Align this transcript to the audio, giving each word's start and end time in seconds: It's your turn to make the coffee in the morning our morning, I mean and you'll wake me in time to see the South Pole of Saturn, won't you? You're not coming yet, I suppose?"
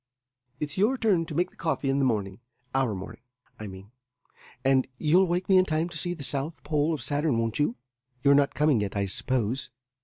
It's 0.59 0.79
your 0.79 0.97
turn 0.97 1.27
to 1.27 1.35
make 1.35 1.51
the 1.51 1.55
coffee 1.55 1.87
in 1.87 1.99
the 1.99 2.05
morning 2.05 2.39
our 2.73 2.95
morning, 2.95 3.21
I 3.59 3.67
mean 3.67 3.91
and 4.65 4.87
you'll 4.97 5.27
wake 5.27 5.47
me 5.47 5.59
in 5.59 5.65
time 5.65 5.89
to 5.89 5.97
see 5.99 6.15
the 6.15 6.23
South 6.23 6.63
Pole 6.63 6.91
of 6.91 7.03
Saturn, 7.03 7.37
won't 7.37 7.59
you? 7.59 7.75
You're 8.23 8.33
not 8.33 8.55
coming 8.55 8.81
yet, 8.81 8.95
I 8.97 9.05
suppose?" 9.05 9.69